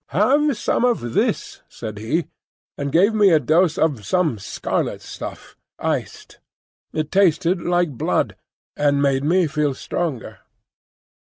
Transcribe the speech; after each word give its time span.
"Have 0.07 0.57
some 0.57 0.83
of 0.83 1.13
this," 1.13 1.61
said 1.69 1.99
he, 1.99 2.25
and 2.75 2.91
gave 2.91 3.13
me 3.13 3.29
a 3.29 3.39
dose 3.39 3.77
of 3.77 4.03
some 4.03 4.39
scarlet 4.39 4.99
stuff, 5.03 5.55
iced. 5.77 6.39
It 6.91 7.11
tasted 7.11 7.61
like 7.61 7.91
blood, 7.99 8.35
and 8.75 8.99
made 8.99 9.23
me 9.23 9.45
feel 9.45 9.75
stronger. 9.75 10.39